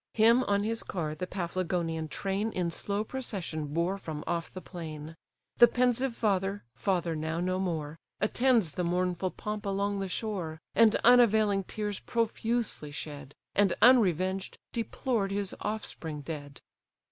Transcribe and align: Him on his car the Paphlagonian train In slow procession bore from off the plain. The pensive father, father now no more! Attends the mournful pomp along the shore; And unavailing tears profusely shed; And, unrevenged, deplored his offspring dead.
Him 0.15 0.43
on 0.45 0.63
his 0.63 0.81
car 0.81 1.13
the 1.13 1.27
Paphlagonian 1.27 2.07
train 2.07 2.51
In 2.53 2.71
slow 2.71 3.03
procession 3.03 3.67
bore 3.67 3.99
from 3.99 4.23
off 4.25 4.51
the 4.51 4.59
plain. 4.59 5.15
The 5.57 5.67
pensive 5.67 6.15
father, 6.15 6.63
father 6.73 7.15
now 7.15 7.39
no 7.39 7.59
more! 7.59 7.99
Attends 8.19 8.71
the 8.71 8.83
mournful 8.83 9.29
pomp 9.29 9.63
along 9.63 9.99
the 9.99 10.09
shore; 10.09 10.59
And 10.73 10.95
unavailing 11.03 11.65
tears 11.65 11.99
profusely 11.99 12.89
shed; 12.89 13.35
And, 13.53 13.73
unrevenged, 13.79 14.57
deplored 14.73 15.29
his 15.29 15.53
offspring 15.61 16.21
dead. 16.21 16.61